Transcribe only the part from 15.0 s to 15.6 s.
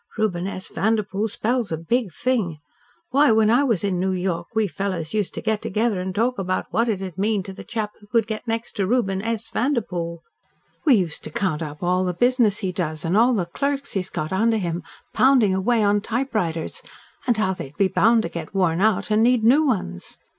pounding